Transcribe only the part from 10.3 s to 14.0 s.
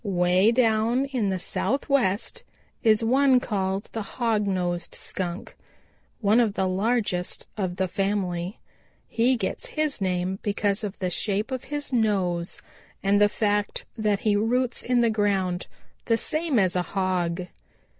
because of the shape of his nose and the fact